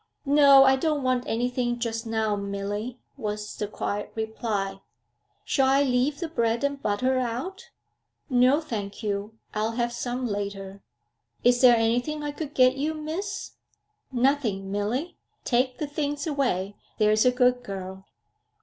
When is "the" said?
3.55-3.67, 6.19-6.27, 15.77-15.85